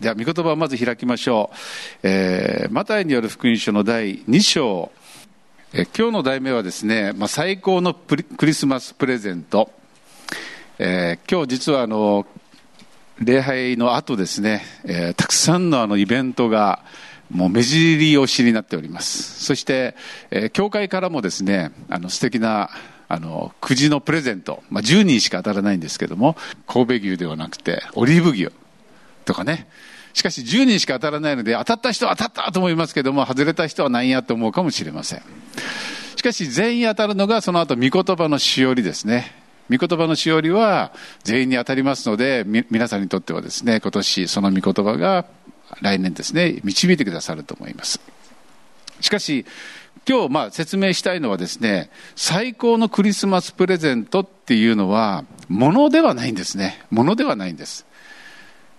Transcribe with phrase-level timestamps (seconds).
[0.00, 1.56] では、御言葉をまず開きましょう。
[2.02, 4.92] えー、マタイによる福音書の第2章。
[5.72, 9.70] えー、今日の題名はですね、まあ、最高のクリスマスプレゼント。
[10.78, 12.26] えー、今日実はあの、
[13.20, 16.82] 礼拝の後ですね、えー、たくさんのあのイベントが、
[17.30, 19.42] もう目尻押しになっております。
[19.42, 19.96] そして、
[20.30, 22.68] えー、教会からもですね、あの素敵な
[23.08, 26.36] あの、くじのプレゼント、まあ、10人しか当たらないんですけども、
[26.66, 28.50] 神戸牛ではなくて、オリーブ牛
[29.26, 29.68] とかね。
[30.14, 35.22] しかし10人しか当たらないので、当たった人は当たったと思いますけども、外れた人は何やと思うかもしれません。
[36.16, 39.34] しかし全員当たるのが、その後、御言葉のしおりですね。
[39.70, 40.92] 御言葉のしおりは
[41.24, 45.26] 全員に当たりますので、皆さんにとってはですね、今年その御言葉が
[45.82, 48.00] 来年ですね、導いてくださると思います。
[49.00, 49.44] しかし、
[50.08, 56.84] 今日まあ説明したいのはですね、最高のクリスマスプレゼントっていうのは、ものではないんですね。
[56.90, 57.85] ものではないんです。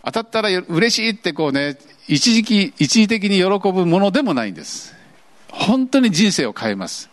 [0.08, 4.96] 当たったら嬉しいってこうね、一時期、一時的に喜ぶものでもないんです。
[5.52, 7.10] 本当に人生を変えます。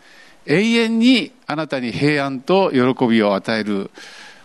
[0.47, 3.91] 永遠にあなたに平安と喜びを与える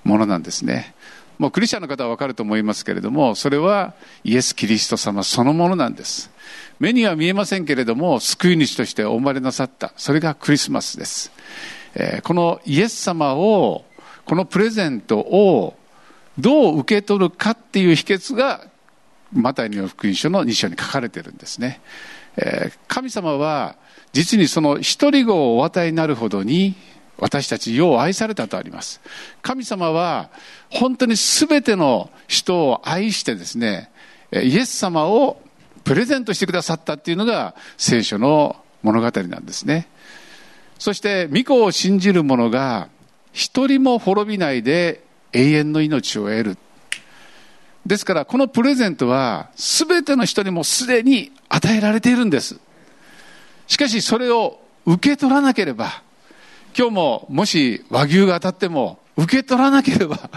[0.03, 0.95] ものなんですね。
[1.37, 6.31] もうクリスチャンの方はわかると思いますけれども、それはイエス・キリスト様そのものなんです。
[6.79, 9.93] 目には見えませんけれども、救い主としてお生まれなさった。
[9.95, 11.31] それがクリスマスです。
[11.93, 13.85] えー、このイエス様を、
[14.25, 15.75] このプレゼントを
[16.39, 18.61] どう受け取るかっていう秘訣が、
[19.31, 21.81] マタイの福音書の2章に書かれてるんですね。
[22.37, 23.75] えー、神様は、
[24.11, 26.75] 実にその一人子をお与えになるほどに、
[27.17, 29.01] 私たちよう愛されたとあります。
[29.41, 30.29] 神様は、
[30.69, 33.91] 本当に全ての人を愛してですね、
[34.31, 35.41] イエス様を
[35.83, 39.87] プレゼントしてくださったっていうのが聖書の物語なんですね。
[40.77, 42.87] そして、御子を信じる者が
[43.33, 46.57] 一人も滅びないで永遠の命を得る。
[47.85, 52.59] ですから、このプレゼントは全ての人にもすでに与えられているんです。
[53.67, 56.03] しかし、それを受け取らなければ、
[56.77, 60.29] 今日ももし和牛が当たっても受け取らなければ、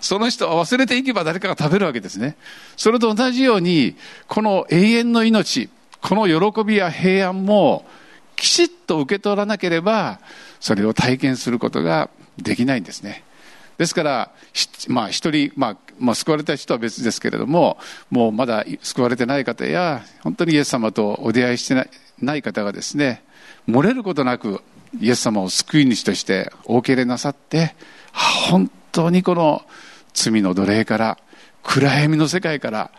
[0.00, 2.36] その人は忘れていけば誰かが食べるわけですね。
[2.76, 3.96] それと同じように、
[4.28, 5.68] この永遠の命、
[6.00, 7.86] この喜びや平安も、
[8.36, 10.20] きちっと受け取らなければ、
[10.60, 13.24] それを体験することができないんですね。
[13.80, 14.30] ですから、
[14.88, 17.78] まあ一人、まあ、まあ救われた人は別ですけれども、
[18.10, 21.88] もうまだ救われてない方や、本当にイエス様とお出会いして
[22.20, 23.22] ない方がですね、
[23.66, 24.60] 漏れることなく、
[25.00, 27.74] イエス様を救い主としてお受け入れなさって、
[28.12, 29.62] 本当にこの
[30.12, 31.18] 罪の奴隷から
[31.62, 32.90] 暗闇の世界から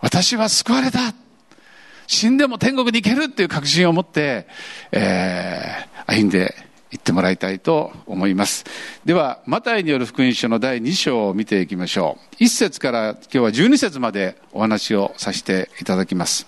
[0.00, 1.00] 私は救われた
[2.06, 4.46] 死んでも天国に行けるっていう確信を持って、
[4.90, 6.54] えー、歩んで
[6.92, 8.64] いってもらいたいと思います。
[9.04, 12.42] では、マタイによる福音書の第2章を見ていきましょう。
[12.42, 16.46] 1節から今日は12節までお話をさせていただきます。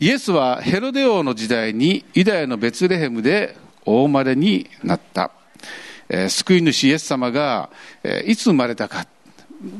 [0.00, 5.30] イエスはヘロデ王の時代にユダヤのベツレヘムでお生まれになった。
[6.08, 7.70] えー、救い主イエス様が、
[8.02, 9.06] えー、いつ生まれたか。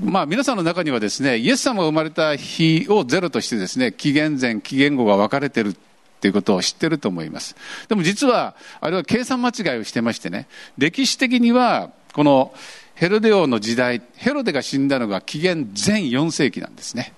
[0.00, 5.74] まあ皆さんの中にはですね、イエス様が生まれた日をゼロとしてですね、紀元前、紀元後が分かれてる
[6.22, 7.56] っていうことを知ってると思います。
[7.88, 10.46] でも実は、あれは計算間違いをしてましてね、
[10.78, 12.54] 歴史的には、この
[12.94, 17.12] ヘロデ王の時代、ヘロデが死んだのが紀元前4世紀なんですね。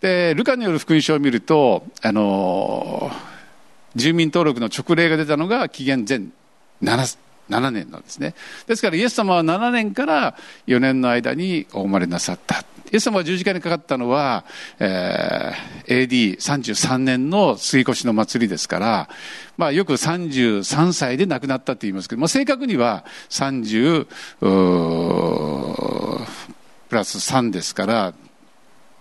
[0.00, 3.10] で、ルカによる福音書を見ると、あの
[3.96, 6.18] 住民登録の勅令が出たのが紀元前
[6.82, 7.18] 7,
[7.50, 8.34] 7年なんですね。
[8.66, 12.64] ですからイエス様は7年から4年の間にお生まれなさった。
[12.92, 14.44] イエス様が十字架にかかったのは、
[14.78, 19.08] えー、AD33 年の杉越の祭りですから、
[19.56, 24.06] まあよく33歳で亡くなったって言いますけども、正確には30、
[26.88, 28.14] プラス3ですから、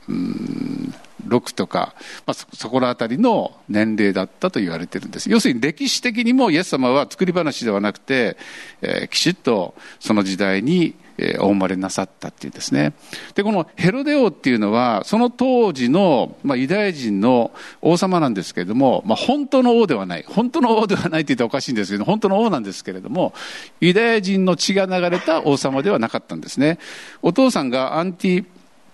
[0.08, 0.94] うん
[1.28, 1.94] 6とか、
[2.26, 5.30] まあ、そこら辺りの年齢だったと言われてるんです。
[5.30, 8.38] 要するに歴史的にもイエス様は作り話ではなくて、
[8.82, 12.94] えー、きちっとその時代にえお生まれなさったっていうですね。
[13.36, 17.52] で、このヘロデ王っていうのは、その当時の、まあ、ユダヤ人の
[17.82, 20.26] 王様なんですけれども、まあ、本当の王ではない。
[20.28, 23.34] 本当の王ではないって言ったらおかしいんですけど、本当の王なんですけれども、
[23.80, 26.80] ユダヤ人の血が流れた王様ではなかったんですね。
[27.22, 28.46] お父さんがアンティ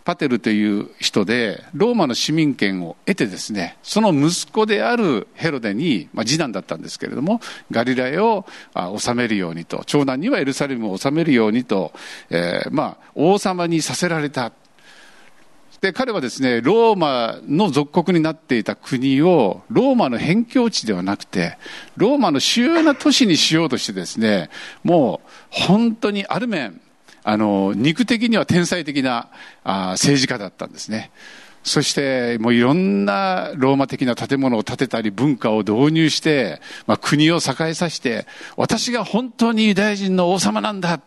[0.08, 8.46] パテルという人で、ローマの市民権を得てですね、その息子であるヘロデに、まあ、次男だったんですけれども、ガリラヤを
[8.98, 11.92] 治めるようにと、長男にはエルサレムを治めるようにと、
[12.30, 14.54] えー、まあ、王様にさせられた。
[15.82, 21.58] で、彼はですね、ローマの属国になっていた国を、ローマの辺境地ではなくて、
[21.98, 24.50] ローマの主要な都市にしようとしてですね、
[24.86, 26.80] もう、本当にある面、
[27.30, 29.28] あの、肉的には天才的な
[29.66, 31.12] あ政治家だったんですね。
[31.62, 38.26] そしてもういろんなローマ的な建物を建てたり文化を導入して、まあ、国を栄えさせて、
[38.56, 41.02] 私が本当にユダヤ人の王様なんだ。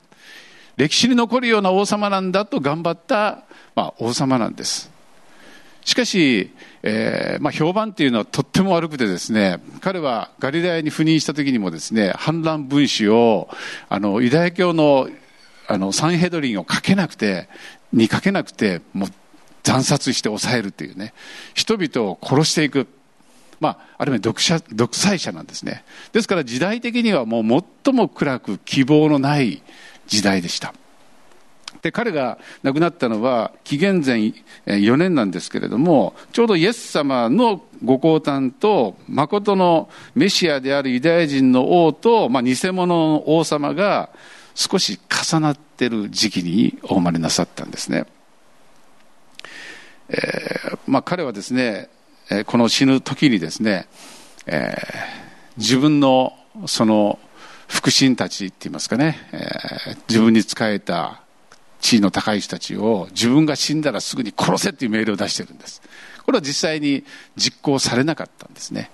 [0.76, 3.44] 歴史に残るような王様なんだと頑張った、
[3.74, 4.90] まあ、王様なんです。
[5.86, 6.50] しかし、
[6.82, 13.48] えーまあ、評判っていうのはとっても悪くてですね、彼はガリラヤに赴任した時にもですね、反乱分子を、
[13.88, 15.08] あの、ユダヤ教の、
[15.70, 17.48] あの、サンヘドリンをかけなくて、
[17.92, 19.08] にかけなくて、もう
[19.62, 21.14] 惨殺して抑えるというね、
[21.54, 22.88] 人々を殺していく。
[23.60, 25.84] まあ、ある意味独者独裁者なんですね。
[26.12, 29.62] ですから時代的にはもう最も暗く希望のない
[30.08, 30.74] 時代でした。
[31.82, 34.32] で、彼が亡くなったのは紀元前
[34.66, 44.10] 4年なんですけれども、ちょうどイエス様のご降誕と、誠のメシアであるユダヤ人の王と、まあ、偽物の王様が
[44.54, 48.06] 少し重なっている時期にお生まれなさったんですね。
[50.08, 51.88] えー、まあ、彼はですね、
[52.46, 53.88] この死ぬ時にですね、
[54.46, 54.76] えー、
[55.56, 56.34] 自分の
[56.66, 57.18] その
[57.68, 61.22] 腹心たちって言いますかね、えー、自分に仕えた
[61.80, 65.82] 地位の高い人たちを自分が死んだらすぐに殺せっていう命令を出してるんです。
[66.24, 67.04] これは実際に
[67.36, 68.90] 実行されなかったんですね。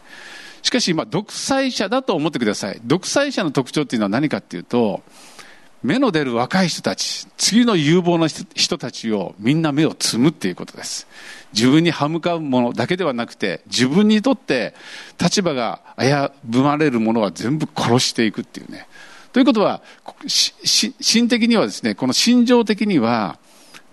[0.63, 2.81] しかし、まあ、独裁者だと思ってください。
[2.85, 5.03] 独裁者の特徴っていうのは何かっていうと、
[5.87, 11.07] 目の出る若い人たち、次の有望な人たちをみんな目をつむっていうことです。
[11.53, 14.75] 自分に歯向かうものだけではなくて、自分にとって
[15.17, 16.07] 立場が危
[16.45, 18.89] ぶまれるものは全部殺していくっていうね。
[19.33, 19.81] ということは、
[20.27, 23.39] 心的にはですね、この心情的には、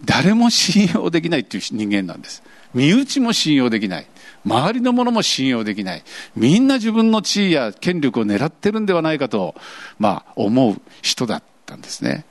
[0.03, 2.41] 誰も信用できないっていう人間なんです。
[2.73, 4.07] 身内も信用できない。
[4.43, 6.03] 周りのもも信用できない。
[6.35, 9.53] みんな自分の地位や権力を狙ってるんではないかと、
[9.99, 12.25] まあ、思う人だったんですね。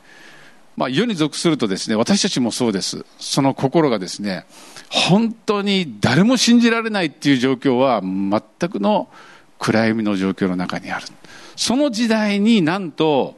[0.76, 3.04] まあ、世に属するとですね、私たちもそうです。
[3.18, 4.46] その心がですね、
[4.90, 9.08] 本当に誰も信じられないっていう状況は全くの
[9.58, 11.06] 暗闇の状況の中にある。
[11.56, 13.36] その時代になんと、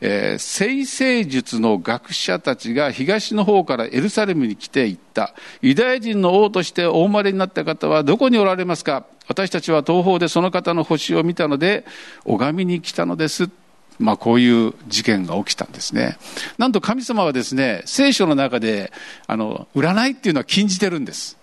[0.00, 5.34] えー、生成術の学者たちが東の方からエルサレムに来ていった。
[5.60, 9.04] ユダヤ人の王としてお生まれになった方はどこにおられますか？
[9.28, 11.84] 私たちは東方でその方の星を見たので、
[12.24, 13.50] 拝みに来たのです。
[14.00, 16.16] まあ、こういう事件が起きたんですね。
[16.56, 18.92] なんと神様はですね、聖書の中で、
[19.26, 21.36] あの、占いっていうのは禁じてるんです。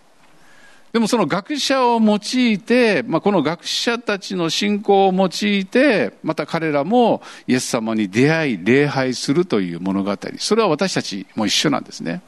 [0.92, 10.18] でもその学者を用いて、まあ、この学者たちの信仰を用いて、また彼らもイエス様に出会い、礼拝するという物語。
[10.40, 12.22] それは私たちも一緒なんですね。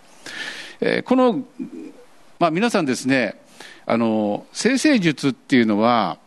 [0.82, 1.44] えー、この、
[2.38, 3.42] まあ、皆さんですね、
[3.88, 6.20] あの、生成術っていうのは、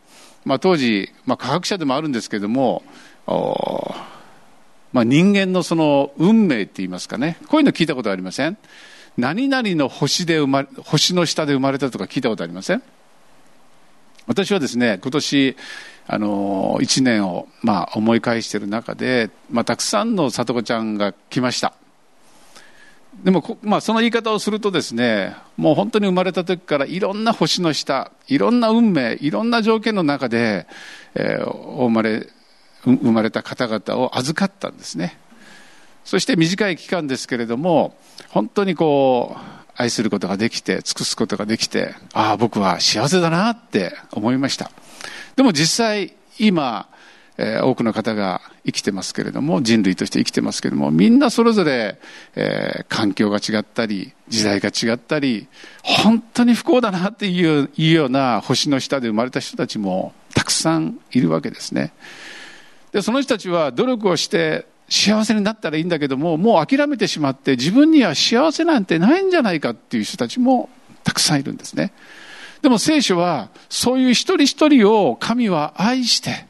[0.43, 2.83] まあ、当時、まあ、科学者でもあるんですけれども、
[3.25, 8.57] まあ、人間のその運命って言いますかね、こういうの聞いたことありません？
[9.17, 12.83] 何々の星で生まれ、星の下で生まれたとか聞いたことありません？
[14.25, 15.57] 私はですね、今年、
[16.07, 21.73] あの、一年を、まあ、思い返している中で、まあ、たくさんの里子ちゃんが来ました。
[23.23, 30.67] でも、まあ、その言い方をするとですね、もう本当に生まれた時からいろんな星の下、いろんな運命、いろんな条件の中で、
[31.15, 32.27] えー、お生まれ
[32.85, 35.17] 生まれた方々を預かったんですね。
[36.03, 37.95] そして短い期間ですけれども
[38.29, 44.71] 本当にこう愛することができて尽くすことができてああ僕は幸せだなって思いました。
[45.35, 46.87] でも実際今、
[47.37, 51.99] えー、多くの方が生きてますけれども人類として生きてますけれどもみんなそれぞれ、
[52.35, 55.47] えー、環境が違ったり時代が違ったり
[55.81, 61.93] 本当に不幸だなっていういうような星の下で生まれた人たちもたくさんいるわけですね。
[62.93, 70.69] で、その人たちは努力をして幸せになったらいいんだけども、もう諦めてしまって自分には幸せなんてないんじゃないかっていう人たちも
[71.03, 71.91] たくさんいるんですね。
[72.61, 76.45] でも聖書はそういう一人一人を神は愛して、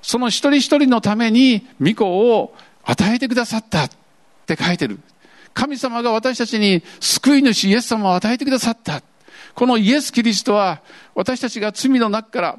[0.00, 3.90] その一人一人のために御子を与えてくださったっ
[4.46, 5.00] て書いてる。
[5.52, 9.02] 神様が私たちに救い主イエス様を与えてくださった。
[9.54, 10.80] このイエス・キリストは
[11.16, 12.58] 私たちが罪の中から、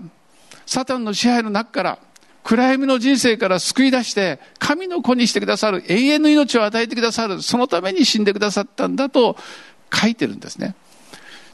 [0.66, 2.00] サタンの支配の中から、
[2.50, 9.38] 暗闇の人生から救い出して、神の子にしてくださる、永遠の命を与えてくださる、そのために死んでくださったんだと
[9.94, 10.74] 書いてるんですね。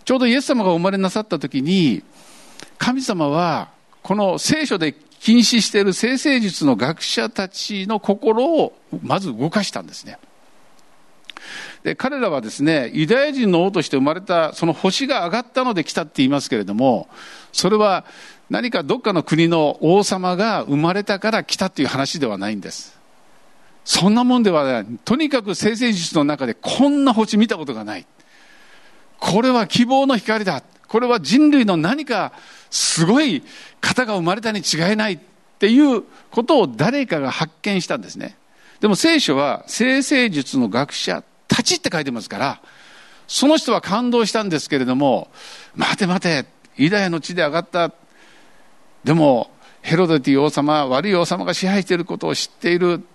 [0.06, 2.02] ちょうどイエス様がお生まれなさった時に、
[2.78, 3.72] 神様は、
[4.04, 8.74] この聖書で禁止している生成術の学者たちの心を
[9.04, 10.18] まず動かしたんですね。
[11.84, 17.08] で彼らはですねユダヤ人の王として生まれたその星が上がったので来たって言いますけれども
[17.52, 18.06] それは
[18.50, 22.98] 何かどっかの国の王様が生まれたから来たっていう話ではないんです。
[23.84, 24.86] そんなもんではない。
[25.04, 28.06] とにかく生成術の中でこんな星見たことがない。
[29.20, 30.64] これは希望の光だ。
[30.88, 32.32] これは人類の何か
[32.70, 33.44] すごい
[33.82, 35.20] 方が生まれたに違いないっ
[35.60, 38.38] ていうことを誰かが発見したんですね。
[38.80, 42.62] でも聖書は生成術の学者たちって書いてますから、
[43.28, 45.30] その人は感動したんですけれども、
[45.76, 46.46] 待て待て、
[46.78, 47.92] ユダヤの地で上がった。
[49.06, 49.52] でも、
[49.84, 53.06] ヘロデティ王様、悪い王様が支配していることを知っている。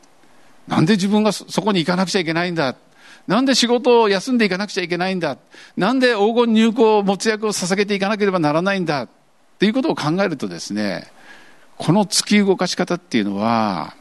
[0.68, 2.76] なんで自分がそこに行かなくちゃいけないんだ。
[3.26, 5.36] なんで仕事を休んでいかなくちゃいけないんだ。
[5.76, 9.02] なんで黄金入港、没薬を捧げていかなければならないんだ。
[9.02, 9.08] っ
[9.58, 11.10] ていうことを考えるとですね、
[11.76, 13.94] この突き動かし方っていうのは、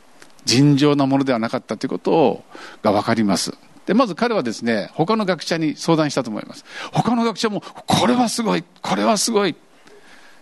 [0.46, 2.43] 尋常なものではなかったということ
[2.84, 3.58] がわかります。
[3.88, 6.65] で、まず彼はですね、他の学者に相談したと思います。
[6.91, 9.55] 他の学者も、これはすごい、これはすごい。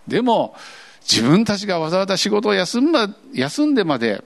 [0.10, 0.54] でも、
[1.10, 4.24] 自分たちがわざわざ仕事を休んだ、休んでまで、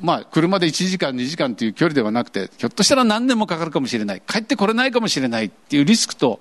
[0.00, 4.22] まあ、車で1時間、2時間という距離ではなくて、ひょっとしたら何年もかかるかもしれない。
[4.26, 6.40] 帰ってこれないかもしれないっていうリスクと、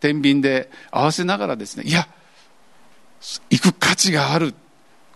[0.00, 2.06] 天秤で合わせながらですね、いや、
[3.50, 4.54] 行く価値がある。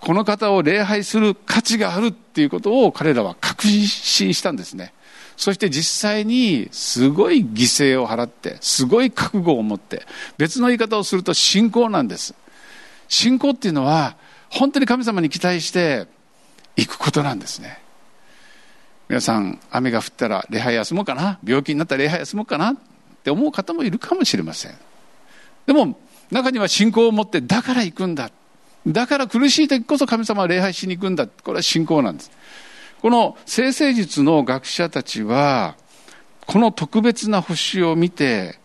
[0.01, 4.93] この方を礼拝する価値があるっていうことを彼らは確信したんですね。
[5.37, 10.07] そして実際にすごい犠牲を払って、すごい覚悟を持って、
[10.39, 12.35] 別の言い方をすると信仰なんです。
[13.09, 14.17] 信仰っていうのは、
[14.51, 16.07] 本当に神様に期待して
[16.77, 17.81] 行くことなんですね。
[19.09, 22.77] 皆さん、雨が降ったら礼拝休もうかな病気になったら礼拝休もうかなっ
[23.23, 24.75] て思う方もいるかもしれません。
[25.67, 25.99] でも、
[26.31, 28.31] 中には信仰を持って、だから行くんだ。
[28.87, 31.27] だから苦しい時こそ神様は礼拝しに行くんだ。
[31.27, 32.31] これは信仰なんです。
[33.03, 35.77] この生成術の学者たちは、
[36.47, 38.59] この特別な星を見て、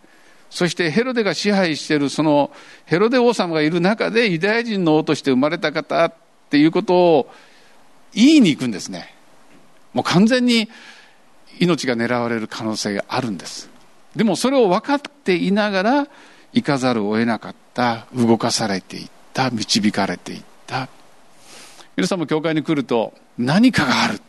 [0.52, 2.52] そしてヘロデが支配しているその
[2.86, 6.14] ヘロデ王様がいる中でユダヤ人の王として生まれた方っ
[6.50, 7.32] ていうことを
[8.14, 9.16] 言いに行くんですね。
[9.94, 10.70] もう完全に
[11.60, 13.70] 命が狙われる可能性があるんです。
[14.16, 16.08] でもそれを分かっていながら
[16.52, 20.90] 行かざるを得なかった、動かされていった、導かれていった。
[21.96, 24.20] 皆さんも教会に来ると何かがある。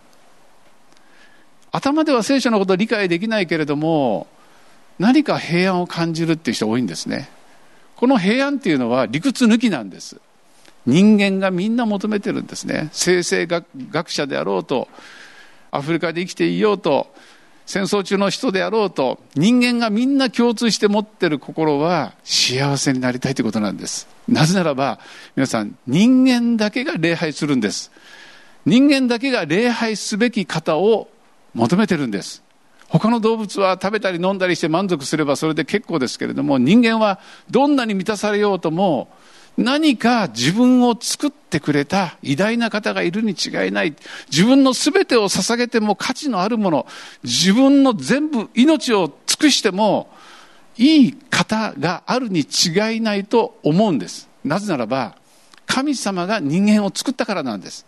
[1.73, 4.29] 頭では聖書のことを理解できないけれども、
[4.99, 7.29] 何か平安を感じるっていう人多いんですね。
[7.97, 10.21] この平安っていうのは理屈抜きなんです。
[10.87, 12.89] 人間がみんな求めてるんですね。
[12.93, 14.89] 生成学学者であろうと、
[15.71, 17.13] アフリカで生きていようと、
[17.65, 24.09] 戦争中の人であろうと、人間がみんな共通して持ってる心は幸せになりたいということなんです。
[24.29, 24.99] なぜならば、
[25.37, 27.93] 皆さん、人間だけが礼拝するんです。
[28.67, 31.09] 人間だけが礼拝すべき方を
[31.55, 32.42] 求めてるんです。
[32.93, 37.21] 他の動物は食べたり飲んだりして満足すればそれで結構ですけれども、人間は
[37.51, 39.09] どんなに満たされようとも、
[39.57, 43.95] 何か自分を作ってくれた偉大な方がいるに違いない。
[44.31, 46.87] 自分の全てを捧げても価値のあるもの、
[47.23, 50.11] 自分の全部命を尽くしても
[50.77, 54.29] いい方があるに違いないと思うんです。
[54.45, 55.17] なぜならば、
[55.67, 57.87] 神様が人間を作ったからなんです。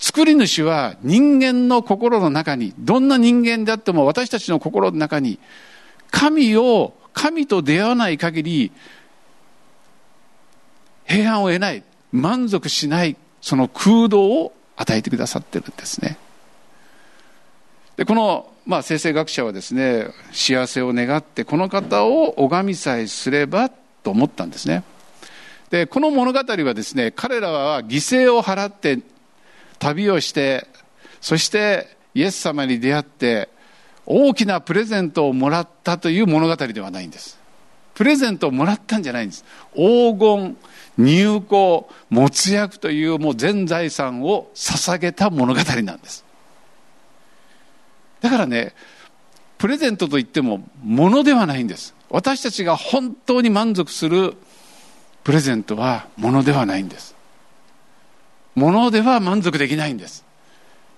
[0.00, 5.38] 作り主は人間の心の中に、どんな人間であっても私たちの心の中に、
[6.10, 8.72] 神を、神と出会わない限り、
[11.04, 16.16] 平安を得ない、満足しない、その空洞を与えてくださってるんですね。
[17.96, 24.82] で、この、まあ、生成学者はですね、幸せを願って、この方を拝みさえすればと思ったんですね。
[25.68, 29.00] で、この物語はですね、彼らは犠牲を払って
[29.80, 30.68] 旅をして、
[31.20, 33.48] そしてイエス様に出会って、
[34.06, 37.38] 大きなプレゼントをもらったという物語ではないんです。
[37.94, 39.44] プレゼントをもらったんじゃないんです。
[39.74, 40.56] 黄金、
[40.96, 46.24] 入港、没薬というもう全財産を捧げた物語なんです。
[48.20, 48.74] だからね、
[49.58, 51.94] プレゼントといっても物ではないんです。
[52.08, 54.34] 私たちが本当に満足する
[55.22, 57.14] プレゼントは物ではないんです。
[58.60, 60.24] 物では満足できないんです。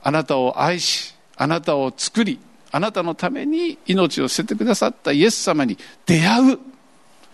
[0.03, 2.41] あなたを愛し、あなたを作り、
[2.73, 6.59] あなたのために命を捨ててくださったイエス様に出会う。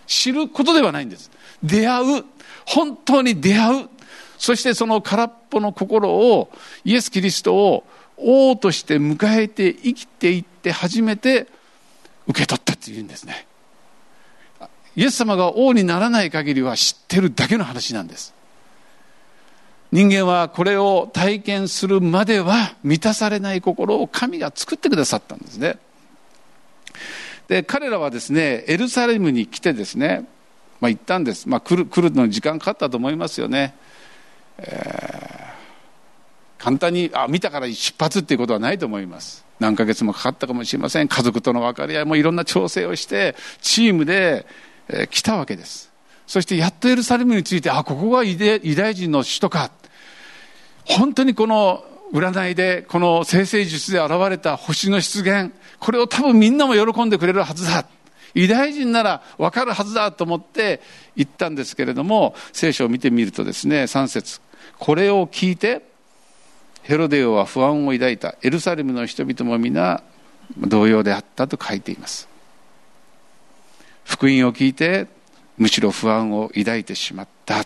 [0.07, 1.31] 知ることではないんです。
[1.63, 2.25] 出会う。
[2.67, 3.89] 本当に出会う。
[4.37, 6.51] そしてその空っぽの心を、
[6.85, 7.85] イエス・キリストを
[8.19, 11.47] 王として迎えて生きていって初めて
[12.27, 13.47] 受け取ったっていうんですね。
[14.95, 18.35] イエス様が王にならない限りは知ってるだけの話なんです。
[19.91, 25.79] 人間はこれを体験するまでは満たされない心を神が作ってくださったんですね。
[27.49, 30.29] で、彼らはですね、エルサレムに来てですね、
[30.81, 31.49] まあ、行ったんです。
[31.49, 33.75] まあ、来る、来るのに時間かかったと思いますよね。
[34.59, 35.39] え
[36.59, 44.45] 簡単にあ見たから出発っていうことはないと思います何ヶ月もかかったかもしれません家族との分かり合いもいろんな調整をしてチームで、
[44.89, 45.88] えー、来たわけです
[46.29, 49.71] そしてやっとエルサレムについてあここがユダヤ人の首都か。
[50.85, 51.83] 本当にこの
[52.13, 55.53] 占いでこの生成術で現れた星の出現。
[55.81, 57.87] これを多分みんなも喜んでくれるはずだ。
[58.35, 60.83] ユダヤ人なら分かるはずだと思って
[61.17, 64.43] 言ったんですけれども聖書を見てみるとですね3節。
[64.79, 65.81] これを聞いて
[66.83, 68.37] ヘロデオは不安を抱いた。
[68.43, 70.03] エルサレムの人々も皆
[70.59, 72.29] 同様であったと書いています。
[74.05, 75.07] 福音を聞いて
[75.59, 77.65] むしろ不安を抱いてしまった。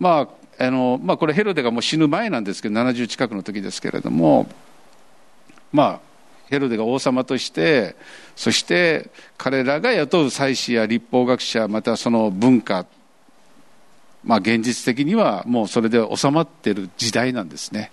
[0.00, 4.46] まああのまあ、これヘロデがもう死ぬ前なんですけど70近くの時ですけれども
[5.72, 6.00] まあ
[6.48, 7.96] ヘロデが王様として
[8.36, 12.86] そして彼らが雇う祭司や立法学者またその文化
[14.22, 17.90] まあ現実的にはもうそれで収まっている時代なんですね。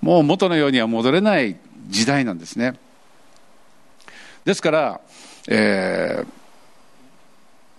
[0.00, 1.56] もう元のようには戻れない
[1.88, 2.74] 時代なんですね。
[4.44, 5.00] ですから、
[5.48, 6.26] えー、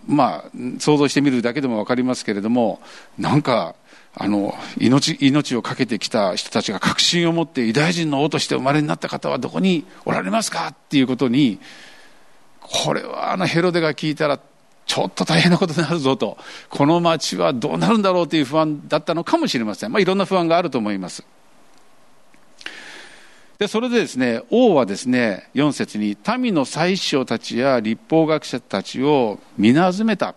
[0.06, 2.80] まあ想像してみるだけでも分かりますけれども
[3.18, 3.74] なんか
[4.16, 11.58] あの命命を懸けてきた人たちが確信を持ってユダヤ人の王として生まれになった方はどこにおられますかっていうことに
[12.60, 14.38] これはあのヘロデが聞いたら
[14.86, 16.36] ちょっと大変なことになるぞと。
[16.68, 21.24] この町はどうなるんだろうという不安だったのかもしれません、まあ、いろんな不安があると思います。
[23.58, 30.34] でそれでですね王はですね4節に民の宰相たちや立法学者たちを皆集めた。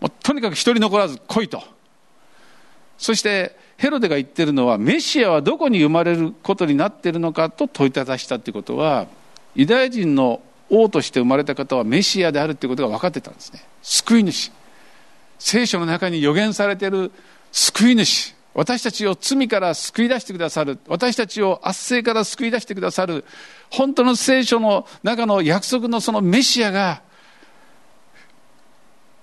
[0.00, 1.62] もうとにかく一人残らず来いと。
[2.98, 9.06] そしてヘロデが言ってるのはメシアはどこに生まれることになっているのかと問いただしたということは
[9.54, 13.62] ユダヤ人の王として生まれた方はメシアであるということが分かってたんですね。
[13.82, 14.52] 救い主。
[15.38, 17.10] 聖書の中に予言されている
[17.50, 18.34] 救い主。
[18.52, 20.78] 私たちを罪から救い出してくださる。
[20.88, 23.24] 私たちを圧政から救い出してくださる。
[23.70, 27.02] 本当の聖書の中の約束のそのメシアが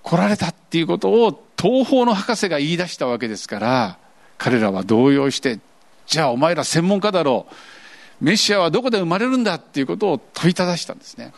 [0.03, 3.97] 来られたっていうことを東方の博士が言い出したわけですから
[4.37, 5.59] 彼らは動揺して
[6.05, 8.23] じゃあお前ら専門家だろう。
[8.23, 11.33] メシアはどこで生まれるんだっていうことを問いただしたんですね。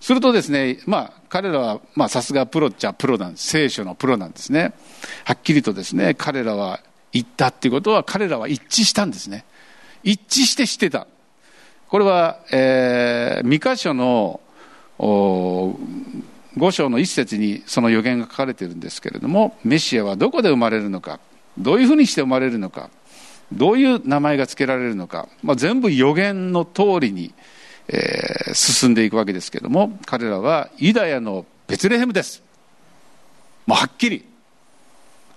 [0.00, 3.46] するとですねまあ彼らはさすがプロっちゃプロなんです。
[3.46, 4.74] 聖書のプロなんですね。
[5.24, 6.80] はっきりとですね彼らは
[7.14, 9.44] 言ったっていうことは彼らは一致したんですね。
[10.02, 11.06] 一致して知ってた。
[11.88, 14.40] これは、えー、三箇所の
[14.98, 21.20] 5章の一節にその予言が書かれているんですけれどもメシアはどこで生まれるのか
[21.56, 22.90] どういうふうにして生まれるのか
[23.52, 27.32] どういう名前が付けられるのか、まあ、全部予言の通りに、
[27.88, 32.42] えー、進んでいくわけですけれども彼らはユダヤのベツレヘムです。
[33.66, 34.24] もうはっきり。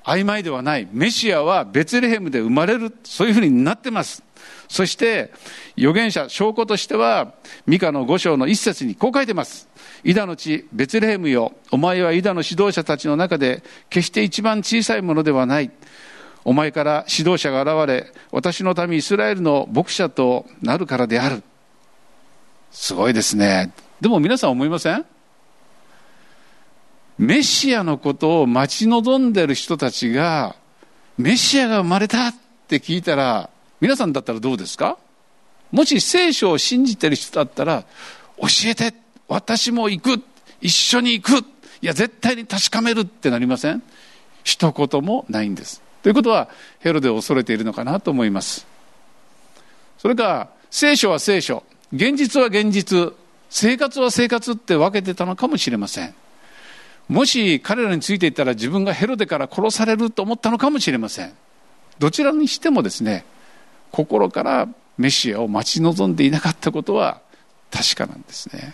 [0.08, 0.88] 曖昧ではない。
[0.92, 2.96] メシアはベツレヘムで生まれる。
[3.04, 4.24] そういうふうになってます。
[4.70, 5.34] そして
[5.78, 7.34] 預言者証拠としては
[7.66, 9.68] ミカの5章の一節にこう書いてます
[10.04, 11.54] イダの地ベツレヘムよ。
[11.72, 15.72] お前はイダの指導者たちの中で決して一番小さいものではない。
[16.46, 21.44] お前から指導者が現れ私の民イスラエルの牧者となるからである。
[22.72, 23.74] すごいですね。
[24.00, 25.06] でも皆さん思いません？
[27.18, 30.56] メシアのことを待ち望んでる人たちが
[31.18, 32.36] メシアが生まれたっ
[32.68, 33.50] て聞いたら
[33.82, 34.98] 皆さんだったらどうですか？
[35.72, 37.84] もし聖書を信じてる人だったら
[38.38, 38.94] 教えて
[39.28, 40.24] 私も行く
[40.62, 41.44] 一緒に行くい
[41.82, 43.82] や絶対に確かめるってなりません？
[44.44, 45.82] 一言もないんです。
[46.04, 46.50] ということは
[46.80, 48.66] ヘロデを恐れているのかなと思います。
[49.98, 53.14] それか聖書は聖書現実は現実
[53.50, 56.14] 生活は生活って分けてたのかもしれません。
[57.08, 61.34] もし彼らについていったら自分がヘロデから殺されると思ったのかもしれません。
[62.00, 63.26] どちらにしてもですね
[63.92, 64.68] 心から
[64.98, 67.22] メシアを待ち望んでいなかったことは
[67.72, 68.74] 確かなんですね。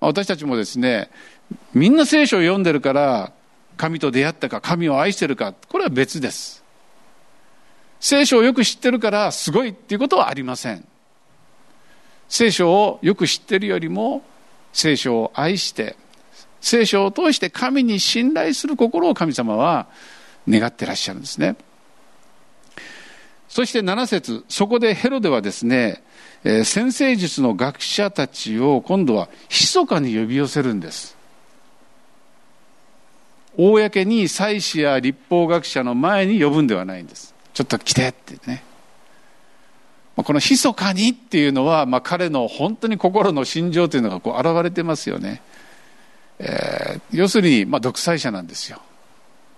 [0.00, 1.10] 私たちもですね
[1.74, 3.32] みんな聖書を読んでるから
[3.76, 6.62] 神と出会ったか神を愛してるかこれは別です。
[7.98, 10.84] 聖書をよく知ってるからすごいっていうことはありません。
[12.28, 14.22] 聖書をよく知ってるよりも
[14.72, 15.96] 聖書を愛して
[16.62, 19.88] 聖書を通して神に信頼する心を神様は
[20.48, 21.56] 願ってらっしゃるんですね。
[23.48, 26.02] そして7節そこでヘロデはですね
[26.44, 31.16] え先生術の学者たちを今度は密かに呼び寄せるんです。
[33.56, 37.34] 公に祭司や立法学者の前に呼ぶんではないんです。
[37.52, 38.64] ちょっと来てってね。
[40.16, 45.40] この密かにっていうのは、まあ、彼の本当に心の心情というのがこう現れてますよね、
[46.38, 48.80] えー、要するに、まあ、独裁者なんですよ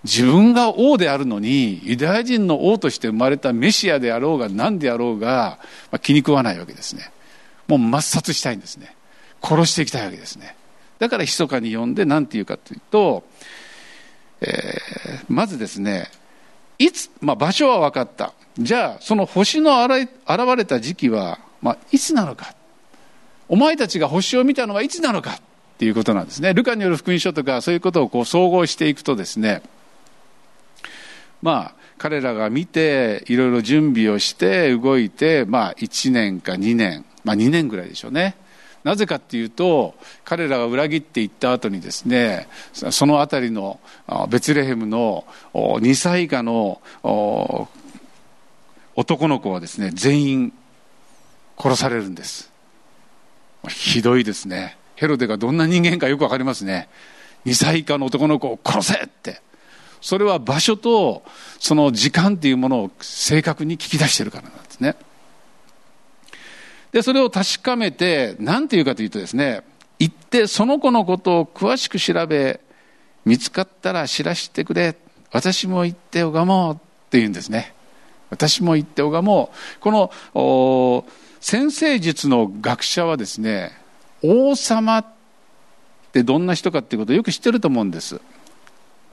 [0.05, 5.57] 自分が王であるのに、ユダヤ人の王として生まれたメシアであろうが何であろうが、
[5.91, 7.11] まあ、気に食わないわけですね。
[7.67, 8.95] もう抹殺したいんですね。
[9.41, 10.55] 殺していきたいわけですね。
[10.99, 13.23] だから密かに呼んで何て言うかというと、
[14.41, 16.11] えー、まずですね、
[16.77, 18.33] いつ、まあ、場所は分かった。
[18.59, 20.07] じゃあ、その星の現
[20.55, 22.53] れた時期は、まあ、いつなのか。
[23.47, 25.39] お前たちが星を見たのはいつなのか
[25.75, 26.53] っていうことなんですね。
[26.53, 29.61] ルカによる福音書とかそういうことをこう総合していくとですね、
[31.41, 38.35] まあ、彼らが見て、いろいろ準備をして動いて、まあ、1年か2年、まあ、2年ぐらいでしょうね。
[38.83, 43.79] なぜかっていうと、彼らが裏切っていった後にですね、その辺りの
[44.29, 46.81] ベツレヘムの2歳以下の
[48.95, 50.53] 男の子はですね、全員
[51.57, 52.51] 殺されるんです。
[53.67, 54.77] ひどいですね。
[54.95, 56.89] ヘロデがどんな人間かよくわかりますね。
[57.45, 59.41] 2歳以下の男の子を殺せって。
[60.01, 61.23] それは場所と
[61.59, 64.95] その時間っていうものを正確に聞き出してるからなんですね。
[66.91, 69.63] で、それを確かめて、何て言うかというとですね、
[69.99, 72.61] 行ってその子のことを詳しく調べ、
[73.25, 74.95] 見つかったら知らせてくれ。
[75.31, 76.77] 私も行って拝もうっ
[77.09, 77.73] て言うんですね。
[78.29, 79.79] 私も行って拝もう。
[79.81, 81.05] この、
[81.41, 83.77] 先生術の学者はですね、
[84.27, 85.05] 王様っ
[86.11, 88.19] てどんな人かっていうことをよく知ってると思うんです。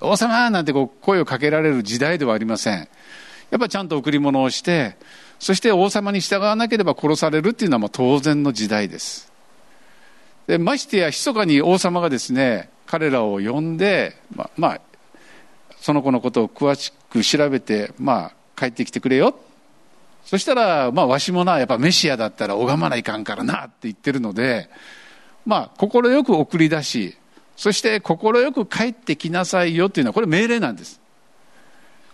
[0.00, 2.88] 王様なんてこう声をかけられる時代ではありません。
[3.50, 4.96] やっぱちゃんと贈り物をして、
[5.38, 9.32] そして王様に従わなければ殺されるっていうのはもう当然の時代です。
[10.46, 14.80] でましてや密かに王様がですね彼らを呼んで、ままあ、
[15.80, 19.34] その子のことを詳しく調べて、まあ、帰ってきてくれよ
[20.24, 24.68] そしたら、まあ、わしもなやっぱメシアだったら拝まないかんからなって言ってるので
[25.46, 27.16] まあ快く送り出し
[27.56, 31.00] そして快く帰ってきなさいよっていうのはこれ命令なんです。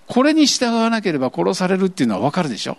[0.07, 2.79] これに従わなければ殺されるっていうのは分かるでしょ。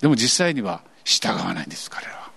[0.00, 2.30] でも実際には従わないんです彼らは。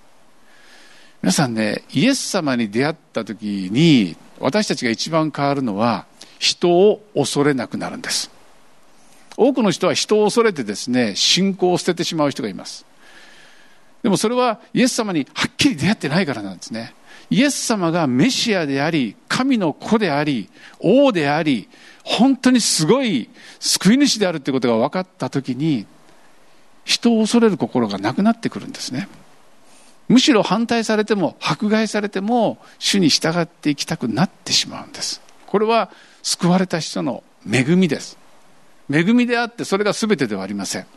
[1.22, 6.06] 皆さんねイエス様に出会った時に私たちが一番変わるのは
[6.38, 8.32] 人を恐れなくなるんです。
[9.36, 12.86] 多くの人は人を恐れてですね信仰を捨ててしまう人がいます。
[14.04, 16.94] でもそれはイエス様にはっきり出会ってないからなんですね。
[17.30, 21.70] イエス様がメシアであり神の子であり王であり
[22.04, 25.86] 本当にすごい救い主であるということが分かった時に
[26.86, 29.08] 人を恐れる心がなくなってくるんですね。
[30.08, 35.22] むしろ反対されても迫害されても主に従っていきたくなってしまうんです。
[35.46, 35.92] これは
[36.24, 38.18] 救われた人の恵みです。
[38.92, 40.88] 恵みであってそれが全てではありません。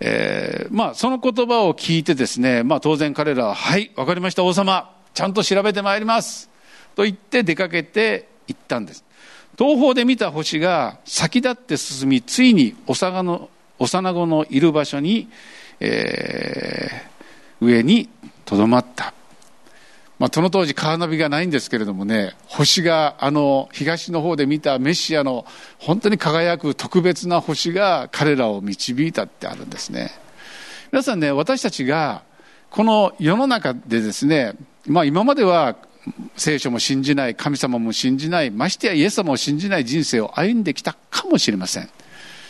[0.00, 6.48] えー、まあその言葉を聞いてですね、まあ当然彼らは、はい、わかりました王様、ちゃんと調べてまいります。
[6.94, 9.04] と言って出かけて行ったんです。
[9.58, 15.28] 東方で見た星が先立って進み、ついに幼の幼子のいる場所に、
[15.80, 18.08] えー、上に
[18.44, 19.14] とどまった。
[20.18, 25.46] まあ、その当時カーナビがないんですけれどもね、星があの東の方で見たメシアの
[25.78, 30.10] 本当に輝く特別な星が彼らを導いたってあるんですね。
[30.90, 32.22] 皆さんね、私たちが
[32.70, 34.54] この世の中でですね、
[34.86, 35.76] まあ今までは
[36.36, 41.88] 聖書も信じない、神様も信じない、ましてやイエス様を信じない人生を歩んできたかもしれません。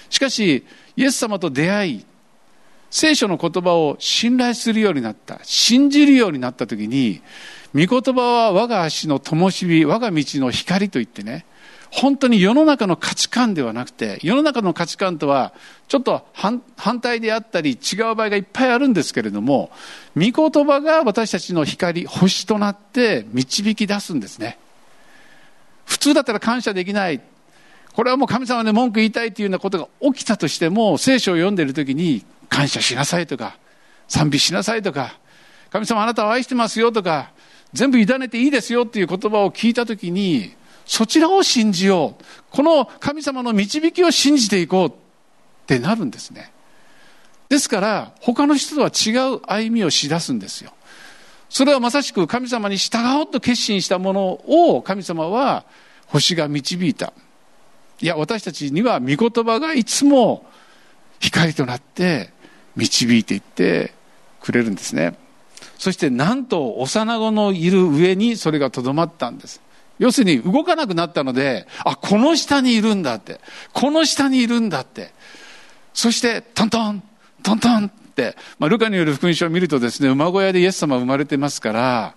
[0.09, 0.65] しかし、
[0.97, 2.07] イエス様と出会い、
[2.91, 7.21] 聖書の言葉を信頼するようになった、信じるようになった時に、
[7.75, 11.45] 御言葉は我が足の灯火、我が道の光といってね、
[11.91, 15.53] 本当に世の中の価値観ではなくて、世の中の価値観とは
[15.89, 16.61] ちょっと反
[17.01, 19.71] 対であったり違う場合がいっぱいあるんですけれども、
[20.17, 24.59] 御言葉が私たちの光、星となって導き出すんですね。
[25.87, 27.21] 普通だったら感謝できない。
[27.95, 33.57] これはもう神様に文句言いたいというようなことが起きたとしても、聖書を読んでいる時に感謝しなさいとか、
[34.09, 35.19] 賛美しなさいとか、
[35.71, 37.31] 神様あなたを愛してますよとか、
[37.73, 40.55] 全部委ねていいですよっていう言葉を聞いたときに、
[40.87, 42.25] そちらを信じよう。
[42.51, 44.93] この神様の導きを信じていこうっ
[45.67, 46.51] てなるんですね。
[47.49, 50.73] ですから、他の人とは違う歩みをしだすんですよ。
[51.51, 55.65] それはまさしく神様に従おうと決心したものを神様は
[56.07, 57.13] 星が導いた。
[58.01, 60.47] いや、私たちには御言葉がいつも
[61.21, 62.33] 光となって
[62.77, 63.93] 導いていって
[64.41, 65.15] くれるんですね。
[65.79, 69.61] そしてなんと幼子のいる上にそれがとどまったんです。
[69.99, 73.41] 要するに動かなくなったので、あ、この下にいるんだって。
[73.73, 75.13] この下にいるんだって。
[75.95, 77.03] そして、トントン、
[77.43, 82.15] トントンって、まあ、ルカによる福音書を見るとですね、馬小屋でイエス様生まれてますから、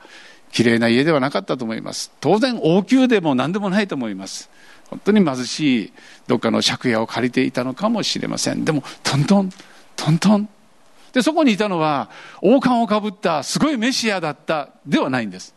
[0.52, 2.12] 綺麗な家ではなかったと思います。
[2.20, 4.52] 当然、王宮でも何でもないと思います。
[4.92, 5.94] 本当に貧しい
[6.28, 9.50] どっかの借家を借りていたのかもしれませんでもトントン
[9.96, 10.50] トントン
[11.14, 12.10] でそこにいたのは
[12.42, 15.54] 王冠をかぶったすごいメシアだったではないんです。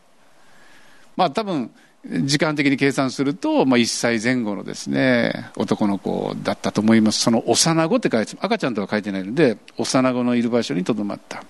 [1.17, 1.71] まあ多分
[2.07, 7.21] 時間的に計算すると、まあ、1歳前後のですね男の子だったと思います。
[7.21, 11.43] その幼子って書いて赤ちゃんとは書いてないので幼子のいる場所にとどまった。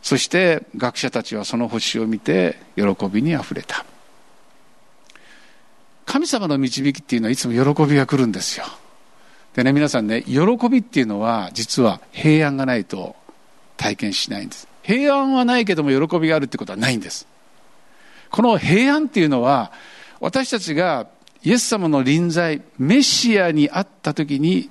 [0.00, 3.84] そして学者たちはその星を見て喜びにあふれた。
[6.06, 8.64] 神様の導きっていうのはいつも喜びが来るんですよ。
[9.54, 13.16] でね皆さんね喜びっていうのは実は平安がないと
[13.76, 14.68] 体験しないんです。
[14.82, 17.26] 平安はないけども喜びがあるってことはないんです。
[18.30, 19.72] この平安っていうのは
[20.20, 21.06] 私たちが
[21.42, 24.70] イエス様の臨在メシアに会った時に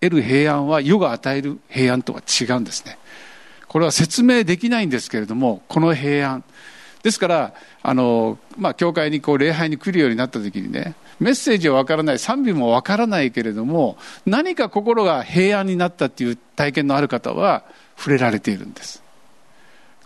[0.00, 2.98] 得る平安は世が与える平安とは違うんですね。
[3.68, 6.44] これは説明できないんですけれどもこの平安。
[7.02, 12.18] ですからあの、まあ、教会にこう礼拝に来るようになった時にねメッセージはわからない。
[12.18, 17.64] 賛美もわからないけれども何か心が平安になったっていう体験のある方は
[17.96, 19.02] 触れられているんです。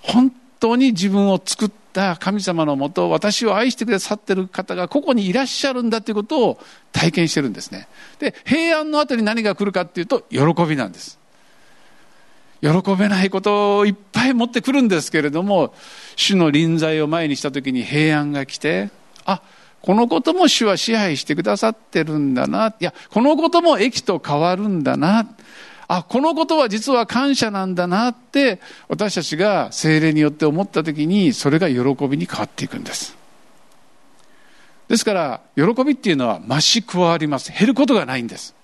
[0.00, 6.60] 本当に自分を作った神様のもと私を愛してくださってる方がここにいらっしゃるんだということを
[6.92, 7.88] 体験してるんですね。
[8.18, 11.18] で平安の後に何が来るかっていうと喜びなんです。
[12.62, 15.74] 喜べないことをいっぱい持ってくるんですけれども
[16.16, 18.90] 主の臨在を前にした時に平安が来て
[19.24, 19.42] あ
[19.86, 22.74] このことも主は支配してくださってるんだな。
[22.80, 25.28] いやこのことも益と変わるんだな。
[25.86, 33.16] あこのことは実は感謝なんだなって私たちが精霊によって思った時にそれが喜びに変わっていくんです。
[34.88, 37.52] ですから喜びっていうのは増し加わります。
[37.56, 38.55] 減ることがないんです。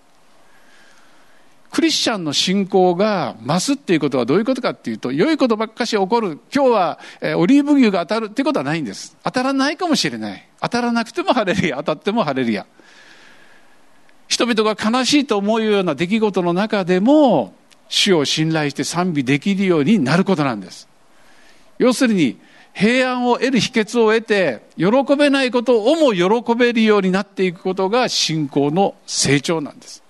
[1.72, 6.38] クリスチャンの信仰が増すっていうことはどういうことかっていうと良いことばっかし起こる。
[6.54, 9.16] 今日は、えオリーブ牛が当たるっていうことはないんです。
[9.24, 10.48] 当たらないかもしれない。
[10.60, 12.66] 当たらなくてもハレルヤ当たってもハレルヤ
[14.28, 17.54] 人々が悲しいと思うような出来事の中でも
[17.88, 20.88] 主を信頼して賛美できるようになることなんです。
[21.78, 22.38] 要するに
[22.74, 30.01] 平安を得る秘訣を得て喜べないことをも喜べるようになっていくことが信仰の成長なんです。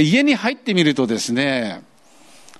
[0.00, 1.82] で家に入ってみるとですね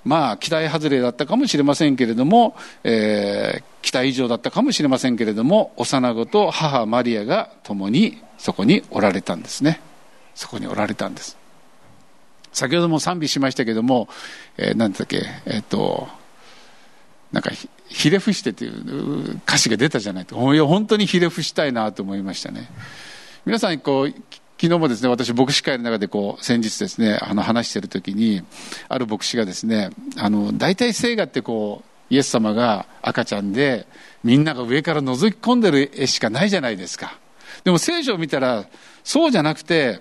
[0.03, 9.81] まあ期待外れだったかもしれませんけれども、えー、期待以上だったかもしれませんけれども幼子と母マリアが共にそこにおられたんですね。
[10.33, 11.37] そこにおられたんです。
[12.53, 14.07] 先ほども賛美しましたけども、
[14.57, 16.07] えー、何だっけえっ、と
[17.31, 17.51] なんか
[17.87, 20.35] ひれ伏してっていう歌詞が出たじゃないと。
[20.35, 22.69] 本当にひれ伏したいなと思いましたね。
[23.45, 24.13] 皆さんこう
[24.61, 28.43] 昨日もですね私牧師会の中でこう先日ですねあの話している時に
[28.89, 33.87] ある牧師がですねあの大体聖画ってこうイエス様が赤ちゃんで
[34.23, 37.17] みんなが上から覗き込んでる絵しかないじゃないですか。
[37.63, 38.67] でも聖書を見たら
[39.03, 39.99] そうじゃなくて、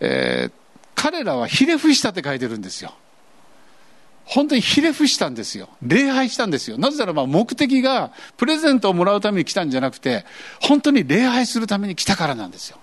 [0.00, 0.52] えー、
[0.94, 2.92] 彼らはひれ伏したって書いてるんですよ。
[4.26, 5.70] 本当にひれ伏したんですよ。
[5.80, 6.76] 礼拝したんですよ。
[6.76, 10.26] なぜならば目的がプレゼントをもらうために来たんじゃなくて
[10.60, 12.76] 本当に礼拝するために来たからなんですよ。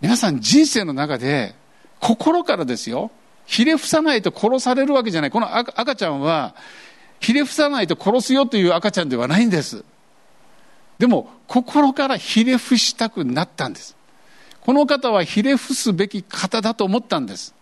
[0.00, 1.54] 皆さん人生の中で
[2.00, 3.10] 心からですよ。
[3.46, 5.30] ひれ伏さないと殺されるわけじゃない。
[5.30, 6.54] この赤ちゃんは
[7.20, 9.84] ひれ伏さないと殺すよという赤ちゃんではないんです。
[10.98, 13.96] でも心からひれ伏したくなったんです。
[14.60, 17.54] この方はひれ伏すべき方だと思ったんです。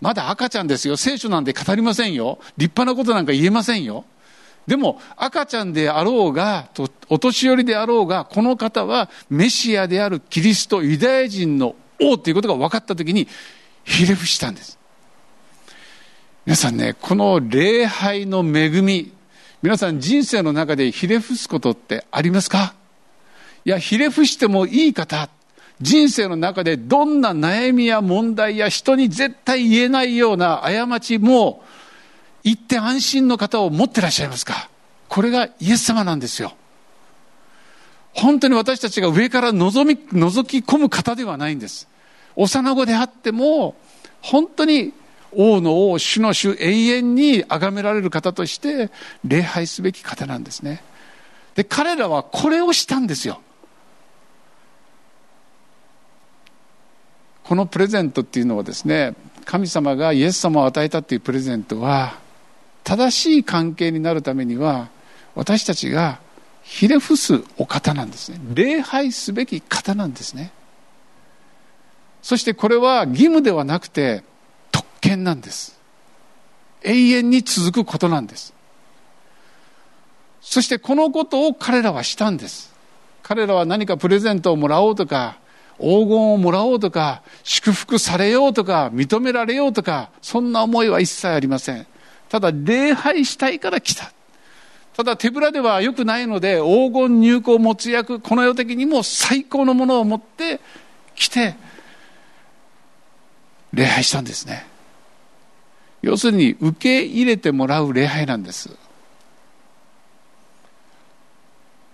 [0.00, 0.96] まだ赤ちゃんですよ。
[0.96, 2.38] 聖書なんて語りませんよ。
[2.56, 4.04] 立派なことなんか言えませんよ。
[4.66, 6.68] でも赤ちゃんであろうが
[7.08, 13.28] お年寄りであろうがこの方はメシアであるキリストユダヤ人の王ということが分かった時に
[13.84, 14.78] ひれ伏したんです。
[16.46, 19.12] 皆さんねこの礼拝の恵み
[19.62, 22.74] 皆さん人生の中でひれ伏すことってありますか？
[23.64, 25.30] いや、ひれ伏してもいい方、
[25.80, 31.64] 人生の中でどんな悩みや問題や人に絶対言えないような過ちも
[32.44, 34.68] 言って安心の方を持ってらっしゃいますか？
[35.08, 36.54] これがイエス様なんですよ。
[38.12, 41.88] 本当に私たちが上から覗み、覗き込む方ではないんです。
[42.36, 43.74] 幼子であっても、
[44.20, 44.92] 本当に
[45.32, 48.90] 王の王、主の主、永遠に崇められる方として
[49.24, 50.82] 礼拝すべき方なんですね。
[51.56, 53.40] で、彼らはこれをしたんですよ。
[57.44, 62.22] このプレゼントっていうのはですね、神様がイエス様を与えたっていうプレゼントは、
[62.84, 64.88] 正しい関係になるためには、
[65.34, 66.20] 私たちが
[66.62, 68.38] ひれ伏すお方なんですね。
[68.54, 70.52] 礼拝すべき方なんですね。
[72.24, 74.24] そしてこれは義務ではなくて
[74.72, 75.78] 特、権なんです
[76.82, 78.54] 永遠に続くことなんです
[80.40, 82.74] そしてこのことを彼らはしたんです
[83.22, 85.38] 彼らは何かプレゼントをもらおうとか、
[85.78, 91.86] 黄金をもらおうとか、祝福されようとか、認められようとか、そんな思いは一切ありません。
[92.34, 94.10] ただ、礼拝したいから来た。
[94.96, 100.58] ただ、手ぶらでは良くないので、黄金入港持役、この世的にも最高のものを持って
[101.14, 101.54] 来て、
[103.72, 104.66] 礼拝したんですね。
[106.02, 108.76] 要するに、受け入れてもらう礼拝なんです。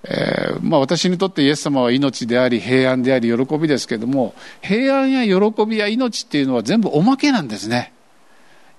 [0.05, 7.93] えー、まあ、私にとってイエス様は命であり平安であり喜びですけども平安や喜びや命っていうのは全部おまけなんですね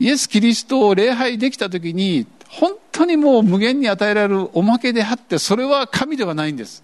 [0.02, 6.84] イエス・キリストを礼拝できた時に本当にもう無限に与えられるおまけであってそれは神ではないんです。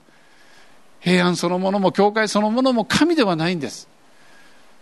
[1.00, 3.90] 平安そのものも教会そのものも神ではないんです。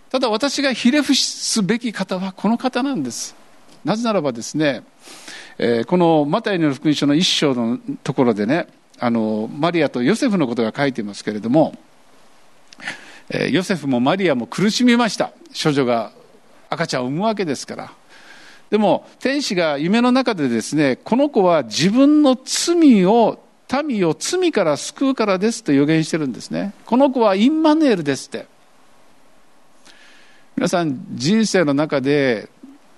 [0.10, 3.38] ただ私がひれ伏すべき方はこの方なんです。
[3.86, 4.84] なぜならばですね、
[5.58, 8.68] えー、このマタイの福音書の一章のところでね
[9.00, 11.74] あのマリアとヨセフのことが書いていますけれども、
[13.30, 15.32] えー、ヨセフもマリアも苦しみました。
[15.64, 16.12] 処女が
[16.70, 17.94] 赤ちゃんを産むわけですから。
[18.70, 23.40] でも天使が夢の中でですねこの子は自分の罪を
[23.84, 26.74] 民を罪から救うからですと予言してるんですね。
[26.86, 28.48] この子はインマネールですって。
[30.56, 32.48] 皆さん人生の中で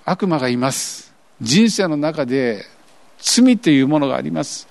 [0.06, 1.13] 悪魔がいます。
[1.41, 2.65] 人生の中で
[3.19, 4.67] 罪というものがあります。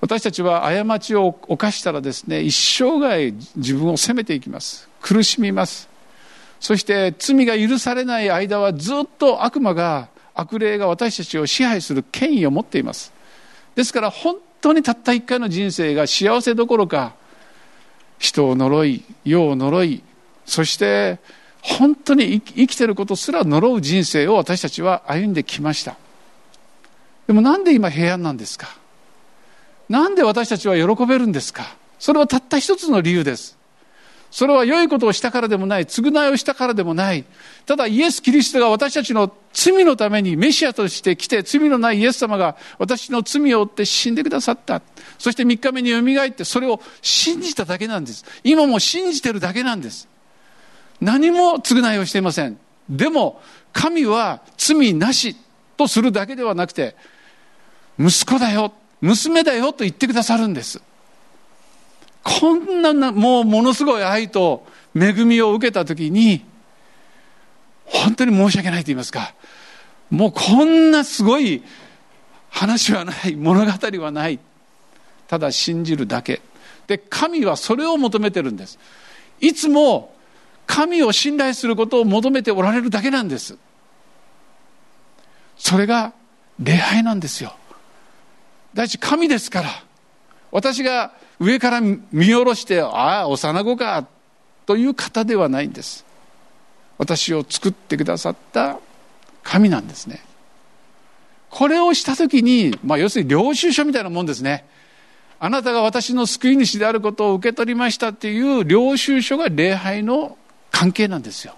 [0.00, 4.88] 私たちは過ちを犯したらですね一生涯自分を責めていきます。
[5.00, 5.88] 苦しみます。
[6.60, 10.08] そして罪が許されない間はずっと悪魔が
[10.40, 13.12] 悪霊が私たちを支配する権威を持っています。
[13.74, 17.12] ですから本当にたった一回の人生が幸せどころか
[18.18, 20.02] 人を呪い世を呪い
[20.44, 21.18] そして
[21.62, 25.96] 本当に生きてることすら呪う人生を私たちは歩んできました。
[27.26, 28.68] でもなんで今平安なんですか？
[29.88, 31.76] なんで私たちは喜べるんですか？
[31.98, 33.58] それはたった一つの理由です。
[34.30, 37.24] それは良いことをしたからでもない、償いをしたからでもない。
[37.66, 44.82] ただイエス・キリストが私たちの罪のためにメシアとして来て、罪のないイエス様が私の罪を負って死んでくださった。
[45.18, 48.24] そして3日目によみがえってそれを信じただけなんです。
[48.44, 50.08] 今も信じてるだけなんです。
[51.00, 52.58] 何も償いをしていません。
[52.88, 53.40] でも、
[53.72, 55.36] 神は罪なし
[55.76, 56.94] とするだけではなくて、
[57.98, 58.72] 息子だよ。
[59.00, 60.82] 娘だよと言ってくださるんです。
[62.22, 66.44] こんななもうものすごい愛と恵みを受けたときに、
[67.84, 69.34] 本当に申し訳ないと言いますか、
[70.10, 71.62] もうこんなすごい
[72.50, 73.70] 話はない、物語
[74.02, 74.38] はない。
[75.28, 76.42] ただ信じるだけ。
[76.86, 78.78] で、神はそれを求めてるんです。
[79.40, 80.14] いつも
[80.66, 83.56] 神を信頼することを求めておられるだけなんです。
[85.56, 86.12] それが
[86.58, 87.54] 礼拝なんですよ。
[88.74, 89.68] 第一神ですから
[90.50, 94.06] 私が上から見下ろしてああ幼子か
[94.66, 96.04] という方ではないんです。
[96.98, 98.78] 私を作ってくださった
[99.42, 100.20] 神なんですね。
[101.48, 104.64] これをした時に、まあ、要するに領収書みたいなもんですね。
[105.38, 110.36] あなたが私の救い主であることを受け取りましたっていう領収書が礼拝の
[110.70, 111.54] 関係なんですよ。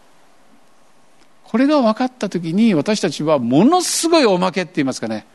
[1.44, 5.26] これが分かった時に私たちはものすごいおまけって言いますかね。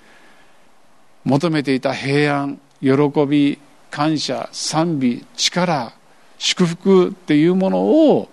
[1.26, 2.92] 求めていた平安喜
[3.26, 3.60] び
[3.90, 5.94] 感謝賛美力
[6.38, 8.30] 祝福っていうものを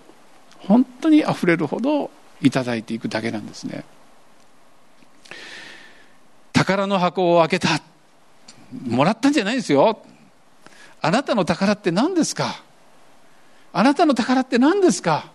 [0.59, 3.83] 本当にあふれるほどいただいていくだけなんですね。
[6.53, 7.81] 宝の箱を開けた。
[8.87, 10.01] もらったんじゃないですよ。
[11.01, 12.63] あなたの宝って何ですか？
[13.71, 15.31] あなたの宝って何ですか？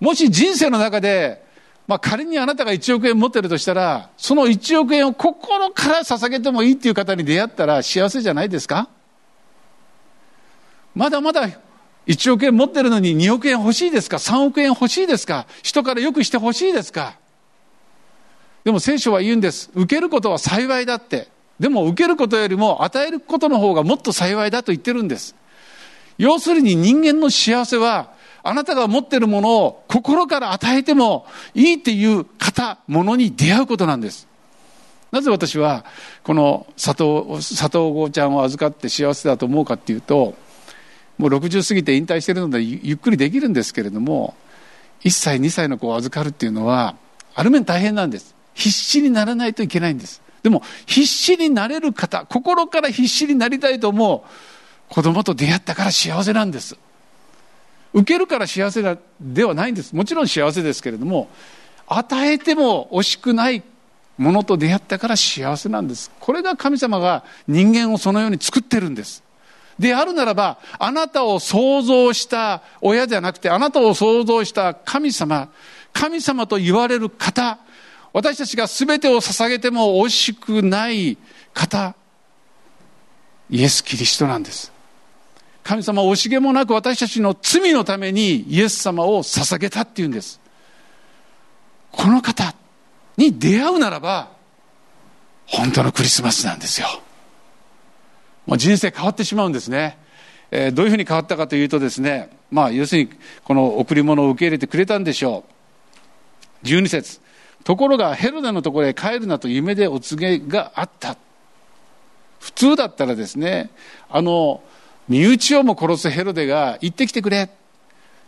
[0.00, 1.45] もし人生の中で
[1.86, 8.88] まあ仮にあなたが1億円持ってるとしたら、その1億円を心から捧げてもいいっていう方に出会ったら幸せじゃないですか？
[10.94, 11.48] まだまだ
[12.06, 15.46] 1億円持ってるのに2億円欲しいですか ?3 億円欲しいですか？
[15.62, 17.18] 人からよくして欲しいですか？
[18.64, 19.70] でも聖書は言うんです。
[19.74, 21.28] 受けることは幸いだって。
[21.60, 25.36] でも受けることよりも与えることの方がもっと幸いだと言ってるんです。
[26.18, 28.12] 要するに人間の幸せは
[28.46, 34.28] あなたが持っているものを心から与えてもいいっていう方、ものに出会うことなんです。
[35.10, 35.84] なぜ私は
[36.24, 40.34] この佐藤、佐藤郷ちゃんを預かって幸せだと思うかっていうと、
[41.18, 44.34] もう60過ぎて引退してるのでゆっくりできるんですけれども、
[45.02, 46.96] 1歳、2歳の子を預かるっていうのは、
[47.34, 48.34] ある面大変なんです。
[48.54, 50.22] 必死にならないといけないんです。
[50.42, 56.76] でも、必死になれる方、心から必死になりたいと思う子供と出会ったから幸せなんです。
[57.96, 58.82] 受けるから幸せ
[59.18, 59.94] ではないんです。
[59.94, 61.28] もちろん幸せですけれども
[61.86, 63.62] 与えても惜しくない
[64.18, 66.10] ものと出会ったから幸せなんです。
[66.20, 69.22] これが神様が人間をそのように作ってるんです。
[69.78, 75.48] であるならば、あなたを創造した親じゃなくて、あなたを創造した神様、
[75.92, 77.58] 神様と言われる方、
[78.12, 81.16] 私たちが全てを捧げても惜しくない
[81.52, 81.94] 方、
[83.50, 84.72] イエス・キリストなんです。
[85.66, 90.40] 神様は惜しげもなく私たちの罪のためにイエス様を捧げたっていうんです。
[91.90, 92.54] この方
[93.16, 94.30] に出会うならば、
[95.44, 96.86] 本当のクリスマスなんですよ。
[98.46, 99.98] もう人生変わってしまうんですね。
[100.52, 103.10] えー、どういうふうに変わったかというとですね、まあ、要するに
[103.42, 105.42] この贈り物を受け入れてくれたんでしょ
[106.62, 106.66] う。
[106.66, 107.20] 12節
[107.64, 111.16] ところがヘロデのところへ帰るなと夢でお告げがあった。
[112.38, 113.70] 普通だったらですね、
[114.08, 114.62] あの、
[115.08, 117.50] 身内をも殺すヘロデが行ってきてくれ。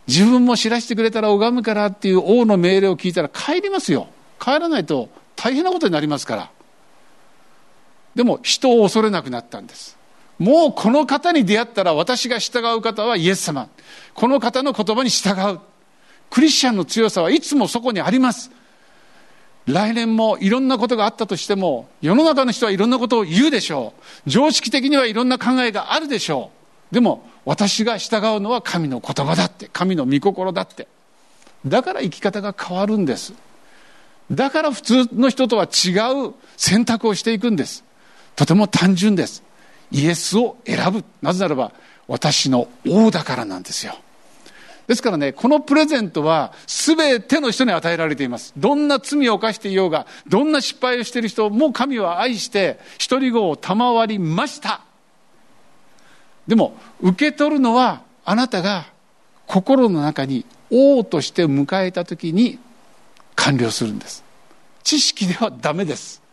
[0.07, 4.07] 自分も知らせてくれたら拝むからっていう王の命令を聞いたら帰りますよ。
[4.39, 6.51] 帰らないと大変なことになりますから。
[8.15, 9.97] でも人を恐れなくなったんです。
[10.39, 13.69] もうこの方に出会ったら私が従う方はイエス様。
[14.13, 15.59] この方の言葉に従う。
[16.29, 18.51] クリスチャンの強さはいつもそこにあります。
[19.65, 23.93] 来年もいろんなことがあったとしても、世の中の人はいろんなことを言うでしょ
[24.25, 24.29] う。
[24.29, 26.58] 常識的にはいろんな考えがあるでしょう。
[26.91, 30.87] でも私が従うのは神の言葉だって神の御心だって。
[31.65, 33.33] だから生き方が変わるんです。
[34.31, 35.91] だから普通の人とは違
[36.27, 37.83] う選択をしていくんです。
[38.35, 39.43] とても単純です。
[39.91, 41.03] イエスを選ぶ。
[41.21, 41.71] なぜならば
[42.07, 43.95] 私の王だからなんですよ。
[44.87, 48.53] ですからね、このプレゼントは全ての人に与えられています。
[48.57, 54.81] どんな罪を犯していようが、どんな失敗をしている人も神は愛して、一人子を賜りました。
[56.49, 58.87] でも受け取るのはあなたが
[59.45, 62.57] 心の中に王として迎えた時に
[63.35, 64.23] 完了するんです。
[64.83, 66.23] 知識ではダメです。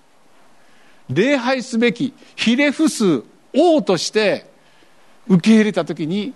[1.11, 4.51] 礼拝すべきひれ伏す王として
[5.29, 6.33] 受け入れた時に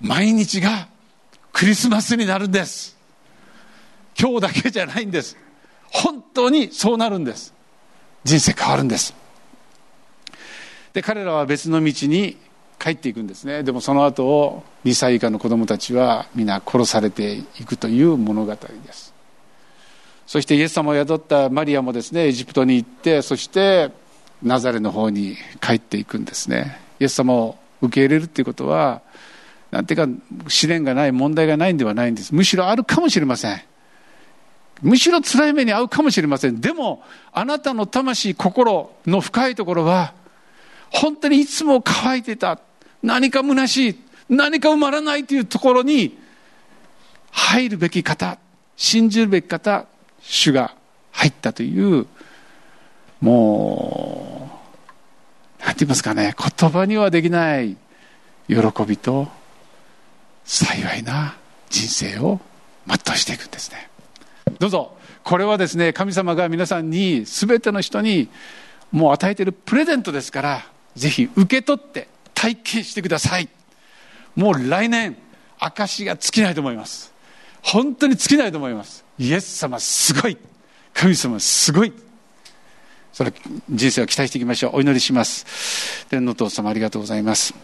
[0.00, 0.88] 毎日が
[1.52, 2.96] クリスマスになるんです。
[4.18, 5.36] 今日だけじゃないんです。
[5.90, 7.52] 本当にそうなるんです。
[8.24, 9.19] 人生変わるんです。
[10.92, 12.36] で彼らは別の道に
[12.78, 13.62] 帰っていくんですね。
[13.62, 19.14] でもその後を2歳以下の子供たちは皆殺されていくという物語です。
[20.26, 23.90] そしてイエス様を宿ったマリアもですねエジプトに行ってそして
[24.42, 26.80] ナザレの方に帰っていくんですね。
[26.98, 29.02] イエス様を受け入れるっていうことは
[29.70, 30.08] なんていうか
[30.48, 32.34] 試練がない問題がないんではないんです。
[32.34, 33.60] むしろあるかもしれません。
[34.82, 36.60] むしろ辛い目に遭うかもしれません。
[36.60, 40.14] でもあなたの魂心の深いところは
[40.90, 42.58] 本当にいつも乾いてた。
[43.02, 44.00] 何か虚しい。
[44.28, 46.16] 何か埋まらないというところに
[47.30, 48.38] 入るべき方、
[48.76, 49.86] 信じるべき方、
[50.20, 50.74] 主が
[51.12, 52.06] 入ったという、
[53.20, 54.50] も
[55.60, 57.76] う、なんて言いますかね、言葉にはできない
[58.48, 59.28] 喜びと
[60.44, 61.36] 幸いな
[61.68, 62.40] 人生を
[62.86, 63.88] 全うしていくんですね。
[64.58, 68.28] どうぞ、これはですね、神様が皆さんに、すべての人に
[68.90, 70.62] もう与えているプレゼントですから、
[70.96, 73.48] ぜひ受け取って体験してください。
[74.36, 75.16] もう来年
[75.58, 77.12] 証が尽きないと思います。
[77.62, 79.04] 本当に尽きないと思います。
[79.18, 80.38] イエス様すごい。
[80.94, 81.92] 神様すごい。
[83.12, 83.32] それ
[83.68, 84.76] 人生を期待していきましょう。
[84.76, 86.06] お祈りします。
[86.08, 87.54] 天皇父様ありがとうございます。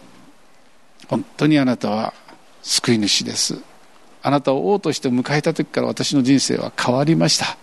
[1.07, 2.13] 本当にあなたは
[2.61, 3.59] 救い主です。
[4.21, 7.57] あなたを王として迎えた時から私の人生は変わりました。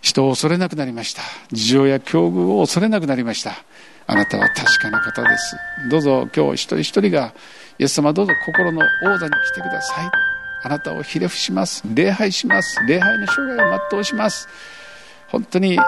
[0.00, 1.22] 人を恐れなくなりました。
[1.52, 3.52] 事情や境遇を恐れなくなりました。
[4.10, 5.56] あなたは確かな方です。
[5.90, 7.34] どうぞ今日一人一人が
[7.78, 10.10] イエス様どうぞ心の王座に来てください。
[10.64, 11.84] あなたをひれ伏します。
[11.94, 12.80] 礼拝します。
[12.86, 14.48] 礼拝の生涯を全うします。
[15.28, 15.78] 本当に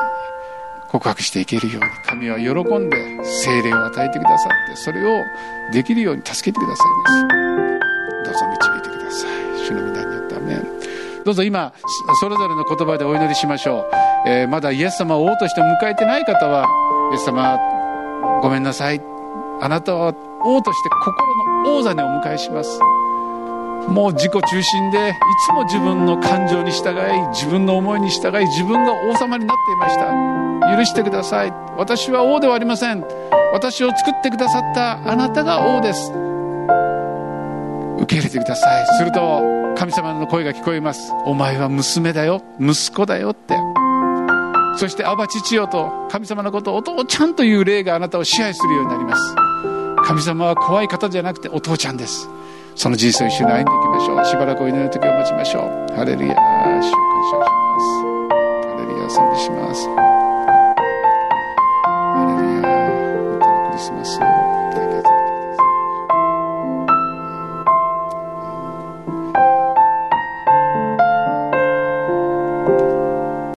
[0.90, 5.24] 告白していけるように神は喜んで精霊を与えてくださってそれを
[5.72, 7.40] できるように助けてくださいます。
[8.24, 9.66] どうぞ導いてください。
[9.66, 10.60] 主の皆によってアメ
[11.24, 11.72] どうぞ今
[12.20, 13.90] それぞれの言葉でお祈りしましょ
[14.24, 16.66] う、えー、まだイエス様を王として迎えてない方は
[17.12, 17.79] イエス様
[18.42, 19.00] ごめんなさい。
[19.60, 22.80] あなたは王として心の王座にお迎えします。
[23.88, 25.12] もう自己中心でい
[25.46, 30.76] つも自分の感情に従い自分の思いに従い自分が王様になっていました。
[30.76, 31.52] 許してください。
[31.76, 33.04] 私は王ではありません。
[33.52, 36.12] 私を作ってくださったあなたが王です。
[37.98, 38.86] 受け入れてください。
[38.98, 39.42] すると
[39.76, 41.12] 神様の声が聞こえます。
[41.26, 42.42] お前は娘だよ。
[42.58, 43.56] 息子だよって。
[44.76, 49.34] そしてアバ父よと神様のことをお父ちゃんという霊があなたを支配するようになります。
[50.04, 52.28] 神様は怖い方じゃなくてお父ちゃんです。
[52.74, 54.24] その人生を一緒に歩んでいきましょう。
[54.24, 55.64] しばらくお祈りの時を待ちましょう。
[55.94, 56.36] ハレルヤー。
[56.36, 56.94] 主を感謝し
[57.36, 57.44] ま
[57.80, 57.86] す。
[58.66, 59.86] ハレルヤー賛美します。
[59.86, 59.90] ハ
[62.26, 64.18] レルヤ本当にクリスマス